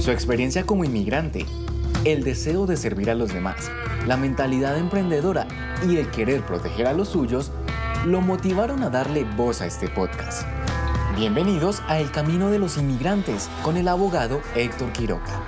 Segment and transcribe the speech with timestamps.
[0.00, 1.44] Su experiencia como inmigrante,
[2.06, 3.70] el deseo de servir a los demás,
[4.06, 5.46] la mentalidad emprendedora
[5.86, 7.52] y el querer proteger a los suyos
[8.06, 10.46] lo motivaron a darle voz a este podcast.
[11.14, 15.42] Bienvenidos a El Camino de los Inmigrantes con el abogado Héctor Quiroga.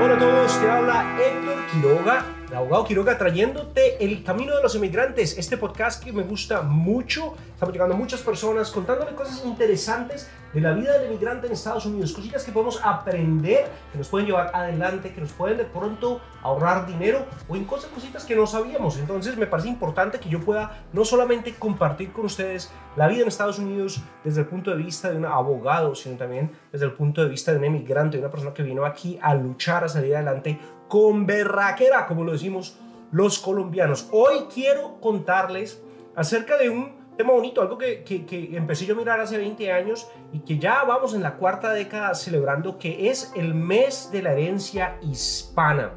[0.00, 4.74] Hola a todos, te habla Héctor Quiroga el abogado Quiroga trayéndote El Camino de los
[4.74, 7.34] Inmigrantes, este podcast que me gusta mucho.
[7.52, 11.84] Estamos llegando a muchas personas contándole cosas interesantes de la vida del inmigrante en Estados
[11.84, 16.22] Unidos, cositas que podemos aprender, que nos pueden llevar adelante, que nos pueden de pronto
[16.42, 18.96] ahorrar dinero o en cosas, cositas que no sabíamos.
[18.96, 23.28] Entonces me parece importante que yo pueda no solamente compartir con ustedes la vida en
[23.28, 27.22] Estados Unidos desde el punto de vista de un abogado, sino también desde el punto
[27.22, 30.16] de vista de un inmigrante, de una persona que vino aquí a luchar, a salir
[30.16, 32.76] adelante con berraquera, como lo decimos
[33.10, 34.08] los colombianos.
[34.12, 35.82] Hoy quiero contarles
[36.14, 40.08] acerca de un tema bonito, algo que, que, empecé yo a mirar hace 20 años
[40.32, 44.32] y que ya vamos en la cuarta década celebrando, que es el mes de la
[44.32, 45.92] herencia hispana.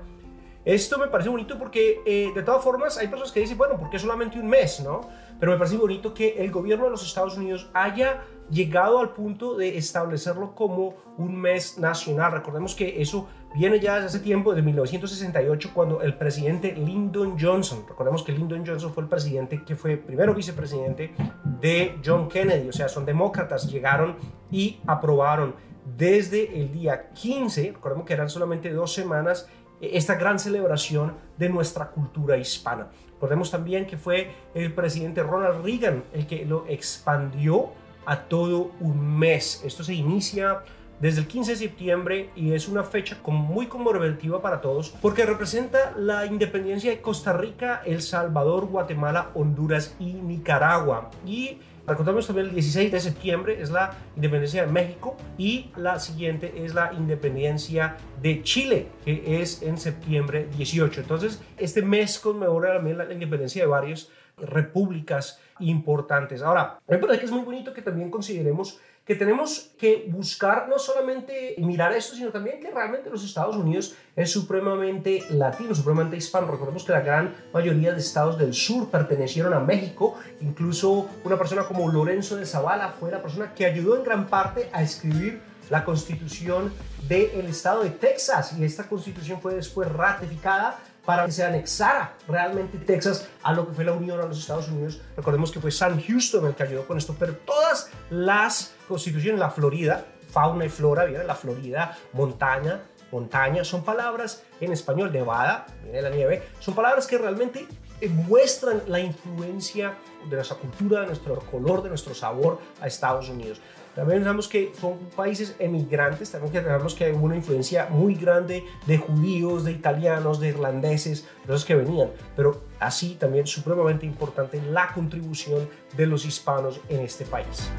[0.65, 3.97] Esto me parece bonito porque eh, de todas formas hay personas que dicen, bueno, porque
[3.97, 5.01] solamente un mes, ¿no?
[5.39, 8.21] Pero me parece bonito que el gobierno de los Estados Unidos haya
[8.51, 12.31] llegado al punto de establecerlo como un mes nacional.
[12.31, 17.83] Recordemos que eso viene ya desde hace tiempo, desde 1968, cuando el presidente Lyndon Johnson,
[17.87, 21.13] recordemos que Lyndon Johnson fue el presidente que fue primero vicepresidente
[21.59, 24.15] de John Kennedy, o sea, son demócratas, llegaron
[24.49, 25.55] y aprobaron
[25.97, 29.47] desde el día 15, recordemos que eran solamente dos semanas,
[29.81, 32.89] esta gran celebración de nuestra cultura hispana.
[33.13, 37.71] Recordemos también que fue el presidente Ronald Reagan el que lo expandió
[38.05, 39.61] a todo un mes.
[39.65, 40.63] Esto se inicia
[41.01, 45.93] desde el 15 de septiembre y es una fecha muy conmemorativa para todos porque representa
[45.97, 51.09] la independencia de Costa Rica, El Salvador, Guatemala, Honduras y Nicaragua.
[51.25, 56.53] Y recordamos también el 16 de septiembre es la independencia de México y la siguiente
[56.63, 61.01] es la independencia de Chile, que es en septiembre 18.
[61.01, 66.41] Entonces, este mes conmemora también la independencia de varias repúblicas importantes.
[66.41, 70.77] Ahora, me parece que es muy bonito que también consideremos que tenemos que buscar no
[70.77, 76.47] solamente mirar esto, sino también que realmente los Estados Unidos es supremamente latino, supremamente hispano.
[76.47, 81.63] Recordemos que la gran mayoría de estados del sur pertenecieron a México, incluso una persona
[81.63, 85.83] como Lorenzo de Zavala fue la persona que ayudó en gran parte a escribir la
[85.83, 86.71] constitución
[87.07, 92.77] del estado de Texas y esta constitución fue después ratificada para que se anexara realmente
[92.77, 95.01] Texas a lo que fue la Unión a los Estados Unidos.
[95.15, 99.49] Recordemos que fue Sam Houston el que ayudó con esto, pero todas las constituciones, la
[99.49, 102.81] Florida, fauna y flora, viene la Florida, montaña,
[103.11, 107.67] montaña, son palabras en español, nevada, viene la nieve, son palabras que realmente
[108.09, 109.97] muestran la influencia
[110.29, 113.61] de nuestra cultura, de nuestro color, de nuestro sabor a Estados Unidos.
[113.95, 118.97] También sabemos que son países emigrantes, también sabemos que hay una influencia muy grande de
[118.97, 124.93] judíos, de italianos, de irlandeses, de esos que venían, pero así también supremamente importante la
[124.93, 127.69] contribución de los hispanos en este país.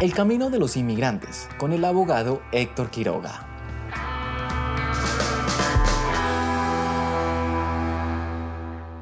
[0.00, 3.46] El camino de los inmigrantes con el abogado Héctor Quiroga.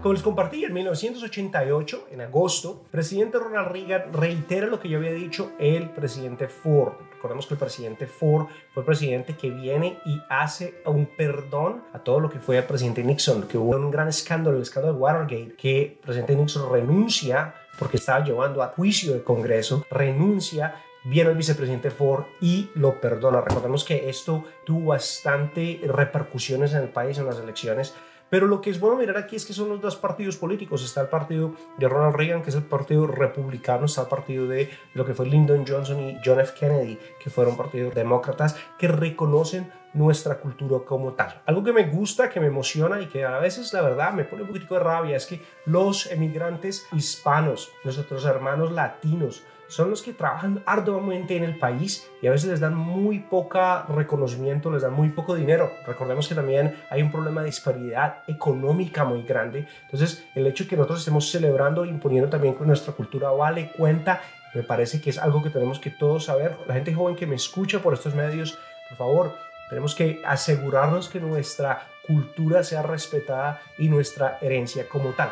[0.03, 4.99] Como les compartí, en 1988, en agosto, el presidente Ronald Reagan reitera lo que yo
[4.99, 6.95] había dicho el presidente Ford.
[7.13, 12.01] Recordemos que el presidente Ford fue el presidente que viene y hace un perdón a
[12.01, 15.01] todo lo que fue el presidente Nixon, que hubo un gran escándalo, el escándalo de
[15.01, 20.75] Watergate, que el presidente Nixon renuncia porque estaba llevando a juicio el Congreso, renuncia
[21.09, 23.41] viene el vicepresidente Ford y lo perdona.
[23.41, 27.95] Recordemos que esto tuvo bastante repercusiones en el país en las elecciones
[28.31, 30.85] pero lo que es bueno mirar aquí es que son los dos partidos políticos.
[30.85, 34.71] Está el partido de Ronald Reagan, que es el partido republicano, está el partido de
[34.95, 36.53] lo que fue Lyndon Johnson y John F.
[36.59, 41.41] Kennedy, que fueron partidos demócratas, que reconocen nuestra cultura como tal.
[41.47, 44.43] Algo que me gusta, que me emociona y que a veces la verdad me pone
[44.43, 50.13] un poquito de rabia es que los emigrantes hispanos, nuestros hermanos latinos, son los que
[50.13, 54.95] trabajan arduamente en el país y a veces les dan muy poca reconocimiento, les dan
[54.95, 55.71] muy poco dinero.
[55.87, 59.67] Recordemos que también hay un problema de disparidad económica muy grande.
[59.85, 64.23] Entonces, el hecho de que nosotros estemos celebrando imponiendo también que nuestra cultura vale cuenta,
[64.55, 66.57] me parece que es algo que tenemos que todos saber.
[66.67, 69.35] La gente joven que me escucha por estos medios, por favor,
[69.69, 75.31] tenemos que asegurarnos que nuestra cultura sea respetada y nuestra herencia como tal.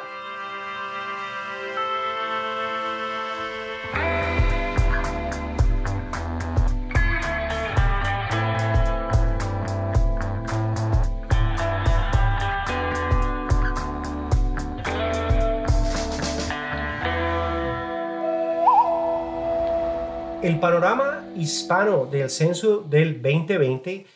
[20.42, 24.06] El panorama hispano del censo del 2020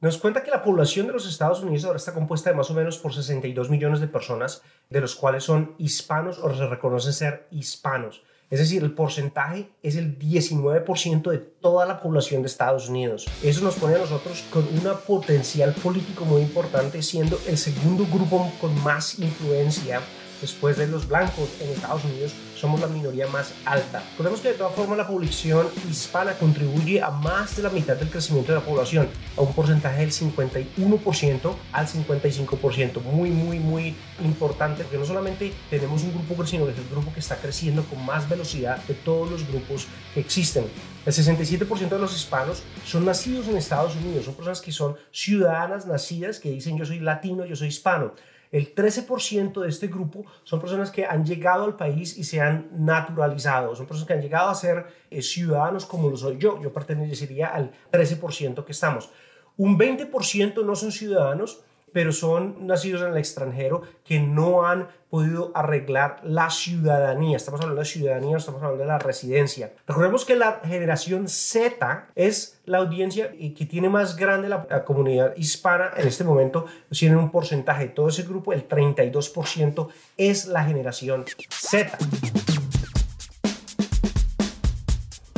[0.00, 2.74] nos cuenta que la población de los Estados Unidos ahora está compuesta de más o
[2.74, 7.48] menos por 62 millones de personas, de los cuales son hispanos o se reconocen ser
[7.50, 8.22] hispanos.
[8.50, 13.26] Es decir, el porcentaje es el 19% de toda la población de Estados Unidos.
[13.42, 18.52] Eso nos pone a nosotros con una potencial político muy importante, siendo el segundo grupo
[18.60, 20.00] con más influencia
[20.44, 24.02] después de los blancos en Estados Unidos, somos la minoría más alta.
[24.10, 28.10] Recordemos que de todas formas la población hispana contribuye a más de la mitad del
[28.10, 29.08] crecimiento de la población,
[29.38, 33.00] a un porcentaje del 51% al 55%.
[33.00, 37.20] Muy, muy, muy importante, porque no solamente tenemos un grupo creciendo, es el grupo que
[37.20, 40.66] está creciendo con más velocidad de todos los grupos que existen.
[41.06, 45.86] El 67% de los hispanos son nacidos en Estados Unidos, son personas que son ciudadanas
[45.86, 48.12] nacidas que dicen yo soy latino, yo soy hispano.
[48.50, 52.68] El 13% de este grupo son personas que han llegado al país y se han
[52.72, 56.60] naturalizado, son personas que han llegado a ser eh, ciudadanos como lo soy yo.
[56.62, 59.10] Yo pertenecería al 13% que estamos.
[59.56, 61.62] Un 20% no son ciudadanos
[61.94, 67.36] pero son nacidos en el extranjero que no han podido arreglar la ciudadanía.
[67.36, 69.72] Estamos hablando de ciudadanía, estamos hablando de la residencia.
[69.86, 75.92] Recordemos que la generación Z es la audiencia que tiene más grande la, comunidad hispana
[75.96, 76.66] en este momento.
[76.90, 81.96] Tienen un porcentaje de todo ese grupo, el 32% es la generación Z.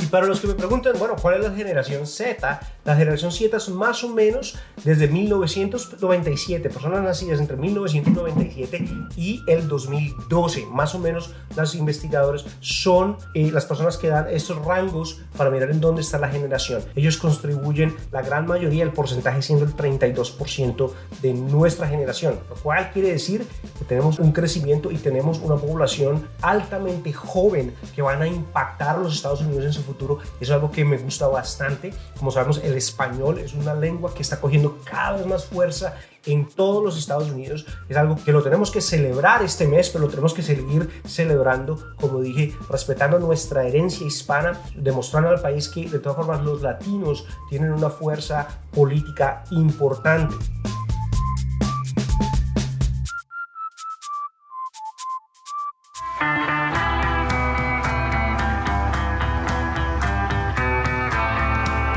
[0.02, 2.60] Y para los que me preguntan, bueno, ¿cuál es la generación Z?
[2.86, 9.66] La generación Z es más o menos desde 1997, personas nacidas entre 1997 y el
[9.66, 10.66] 2012.
[10.66, 15.72] Más o menos los investigadores son eh, las personas que dan estos rangos para mirar
[15.72, 16.80] en dónde está la generación.
[16.94, 20.92] Ellos contribuyen la gran mayoría, el porcentaje siendo el 32%
[21.22, 23.44] de nuestra generación, lo cual quiere decir
[23.80, 29.00] que tenemos un crecimiento y tenemos una población altamente joven que van a impactar a
[29.00, 30.20] los Estados Unidos en su futuro.
[30.20, 31.92] Eso es algo que me gusta bastante.
[32.16, 35.96] Como sabemos, el español es una lengua que está cogiendo cada vez más fuerza
[36.26, 37.66] en todos los Estados Unidos.
[37.88, 41.94] Es algo que lo tenemos que celebrar este mes, pero lo tenemos que seguir celebrando,
[41.96, 47.26] como dije, respetando nuestra herencia hispana, demostrando al país que de todas formas los latinos
[47.48, 50.34] tienen una fuerza política importante.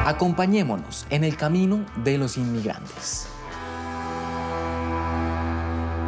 [0.09, 3.27] Acompañémonos en el camino de los inmigrantes.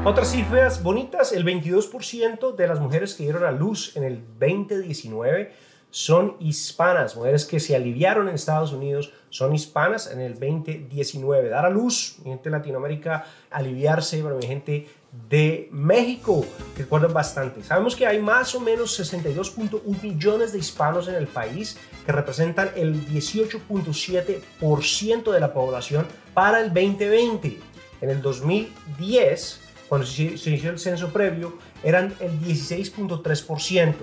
[0.03, 5.53] Otras cifras bonitas, el 22% de las mujeres que dieron a luz en el 2019
[5.91, 11.49] son hispanas, mujeres que se aliviaron en Estados Unidos son hispanas en el 2019.
[11.49, 14.87] Dar a luz, gente de Latinoamérica, aliviarse, para mi gente
[15.29, 16.45] de México,
[16.77, 17.63] recuerden bastante.
[17.63, 22.71] Sabemos que hay más o menos 62.1 millones de hispanos en el país, que representan
[22.75, 27.59] el 18.7% de la población para el 2020.
[28.01, 33.95] En el 2010, cuando se inició el censo previo, eran el 16.3%.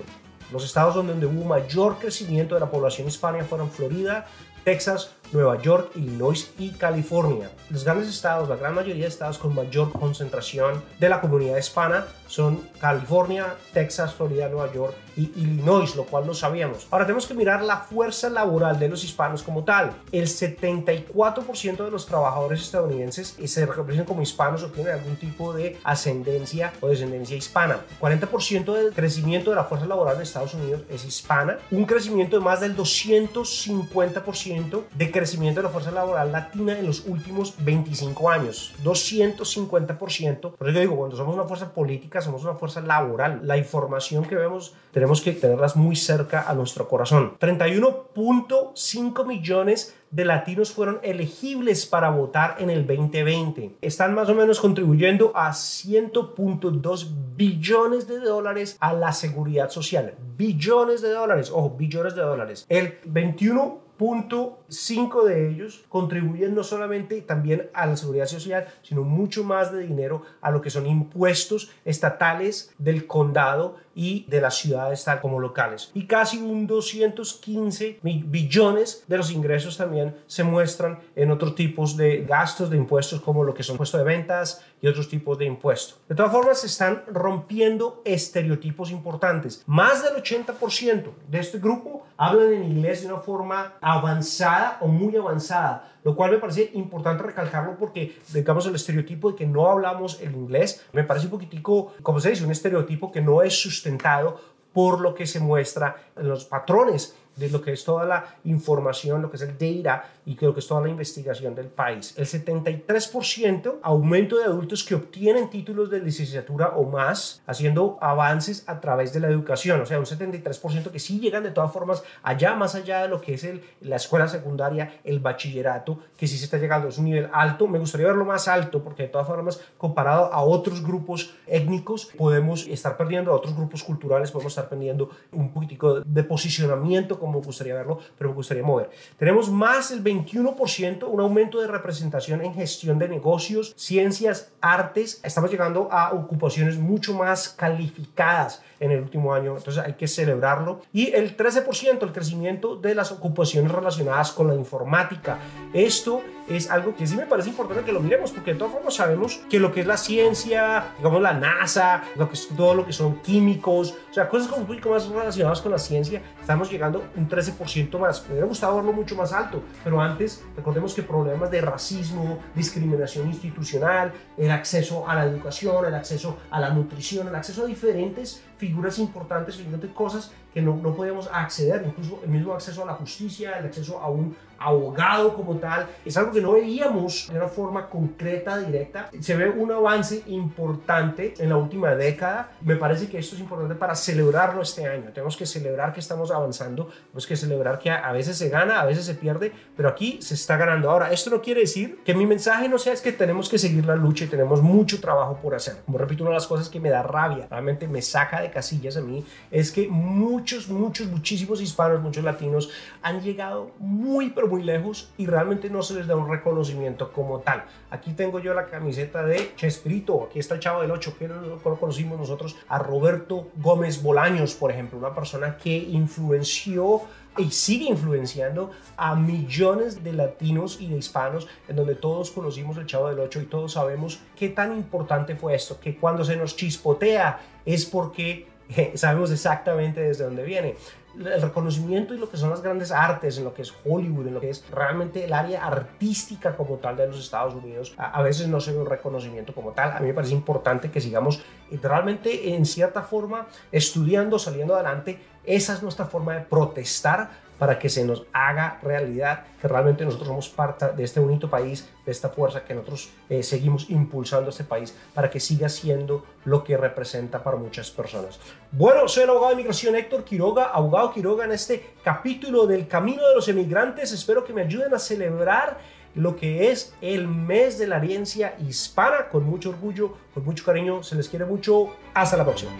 [0.51, 4.27] Los estados donde hubo mayor crecimiento de la población hispana fueron Florida,
[4.63, 7.51] Texas, Nueva York, Illinois y California.
[7.69, 12.05] Los grandes estados, la gran mayoría de estados con mayor concentración de la comunidad hispana
[12.27, 16.87] son California, Texas, Florida, Nueva York y Illinois, lo cual no sabíamos.
[16.91, 19.93] Ahora tenemos que mirar la fuerza laboral de los hispanos como tal.
[20.11, 25.77] El 74% de los trabajadores estadounidenses se representan como hispanos o tienen algún tipo de
[25.83, 27.79] ascendencia o descendencia hispana.
[27.99, 31.57] 40% del crecimiento de la fuerza laboral de Estados Unidos es hispana.
[31.71, 37.05] Un crecimiento de más del 250% de crecimiento de la fuerza laboral latina en los
[37.05, 38.73] últimos 25 años.
[38.85, 40.53] 250%.
[40.53, 43.41] Por eso digo, cuando somos una fuerza política, somos una fuerza laboral.
[43.43, 47.37] La información que vemos tenemos que tenerlas muy cerca a nuestro corazón.
[47.37, 53.75] 31.5 millones de latinos fueron elegibles para votar en el 2020.
[53.81, 60.15] Están más o menos contribuyendo a 100.2 billones de dólares a la seguridad social.
[60.37, 62.65] Billones de dólares, ojo, billones de dólares.
[62.69, 69.03] El 21 punto cinco de ellos contribuyen no solamente también a la seguridad social, sino
[69.03, 74.57] mucho más de dinero a lo que son impuestos estatales del condado y de las
[74.57, 75.91] ciudades tal como locales.
[75.93, 82.23] Y casi un 215 billones de los ingresos también se muestran en otros tipos de
[82.23, 85.99] gastos de impuestos como lo que son impuestos de ventas y otros tipos de impuestos.
[86.07, 89.63] De todas formas, se están rompiendo estereotipos importantes.
[89.65, 95.15] Más del 80% de este grupo hablan en inglés de una forma avanzada o muy
[95.15, 100.21] avanzada, lo cual me parece importante recalcarlo porque, digamos, el estereotipo de que no hablamos
[100.21, 104.39] el inglés me parece un poquitico, como se dice, un estereotipo que no es sustentado
[104.73, 109.21] por lo que se muestra en los patrones de lo que es toda la información,
[109.21, 112.13] lo que es el data y lo que es toda la investigación del país.
[112.17, 118.79] El 73% aumento de adultos que obtienen títulos de licenciatura o más, haciendo avances a
[118.79, 119.81] través de la educación.
[119.81, 123.21] O sea, un 73% que sí llegan de todas formas allá, más allá de lo
[123.21, 126.89] que es el, la escuela secundaria, el bachillerato, que sí se está llegando.
[126.89, 127.67] Es un nivel alto.
[127.67, 132.67] Me gustaría verlo más alto porque de todas formas, comparado a otros grupos étnicos, podemos
[132.67, 137.39] estar perdiendo a otros grupos culturales, podemos estar perdiendo un poquitico de posicionamiento como me
[137.39, 138.89] gustaría verlo, pero me gustaría mover.
[139.17, 145.19] Tenemos más del 21%, un aumento de representación en gestión de negocios, ciencias, artes.
[145.23, 150.81] Estamos llegando a ocupaciones mucho más calificadas en el último año, entonces hay que celebrarlo.
[150.93, 155.39] Y el 13%, el crecimiento de las ocupaciones relacionadas con la informática.
[155.73, 158.95] Esto es algo que sí me parece importante que lo miremos, porque de todas formas
[158.95, 162.85] sabemos que lo que es la ciencia, digamos la NASA, lo que es todo lo
[162.85, 166.71] que son químicos, o sea, cosas como un poco más relacionadas con la ciencia, estamos
[166.71, 168.23] llegando un 13% más.
[168.25, 173.27] Me hubiera gustado verlo mucho más alto, pero antes recordemos que problemas de racismo, discriminación
[173.27, 178.43] institucional, el acceso a la educación, el acceso a la nutrición, el acceso a diferentes
[178.57, 182.93] figuras importantes, diferentes cosas que no, no podíamos acceder, incluso el mismo acceso a la
[182.93, 187.47] justicia, el acceso a un abogado como tal, es algo que no veíamos de una
[187.47, 189.09] forma concreta, directa.
[189.19, 192.51] Se ve un avance importante en la última década.
[192.61, 195.11] Me parece que esto es importante para celebrarlo este año.
[195.13, 198.85] Tenemos que celebrar que estamos avanzando, tenemos que celebrar que a veces se gana, a
[198.85, 200.89] veces se pierde, pero aquí se está ganando.
[200.89, 203.85] Ahora, esto no quiere decir que mi mensaje no sea es que tenemos que seguir
[203.85, 205.77] la lucha y tenemos mucho trabajo por hacer.
[205.85, 208.97] Como repito, una de las cosas que me da rabia, realmente me saca de casillas
[208.97, 212.69] a mí, es que muchos, muchos, muchísimos hispanos, muchos latinos
[213.01, 217.39] han llegado muy, pero muy lejos y realmente no se les da un reconocimiento como
[217.39, 217.63] tal.
[217.91, 221.79] Aquí tengo yo la camiseta de Chespirito, aquí está el chavo del 8, que lo
[221.79, 227.01] conocimos nosotros, a Roberto Gómez Bolaños, por ejemplo, una persona que influenció
[227.37, 232.85] y sigue influenciando a millones de latinos y de hispanos, en donde todos conocimos el
[232.85, 236.55] Chavo del 8 y todos sabemos qué tan importante fue esto, que cuando se nos
[236.55, 238.47] chispotea es porque
[238.95, 240.75] sabemos exactamente desde dónde viene
[241.17, 244.33] el reconocimiento y lo que son las grandes artes, en lo que es Hollywood, en
[244.35, 248.47] lo que es realmente el área artística como tal de los Estados Unidos, a, veces
[248.47, 249.91] no se ve un reconocimiento como tal.
[249.91, 251.41] A mí me parece importante que sigamos
[251.81, 255.19] realmente en cierta forma estudiando, saliendo adelante.
[255.43, 260.29] Esa es nuestra forma de protestar para que se nos haga realidad que realmente nosotros
[260.29, 264.49] somos parte de este bonito país, de esta fuerza que nosotros eh, seguimos impulsando a
[264.49, 268.39] este país para que siga siendo lo que representa para muchas personas.
[268.71, 273.27] Bueno, soy el abogado de migración Héctor Quiroga, abogado Quiroga en este capítulo del Camino
[273.27, 274.13] de los Emigrantes.
[274.13, 275.77] Espero que me ayuden a celebrar
[276.15, 281.03] lo que es el mes de la herencia hispana con mucho orgullo, con mucho cariño.
[281.03, 281.89] Se les quiere mucho.
[282.13, 282.71] Hasta la próxima.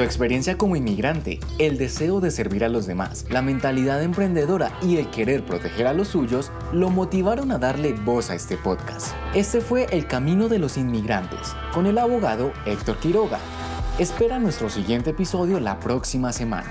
[0.00, 4.96] Su experiencia como inmigrante, el deseo de servir a los demás, la mentalidad emprendedora y
[4.96, 9.14] el querer proteger a los suyos lo motivaron a darle voz a este podcast.
[9.34, 13.40] Este fue El Camino de los Inmigrantes, con el abogado Héctor Quiroga.
[13.98, 16.70] Espera nuestro siguiente episodio la próxima semana.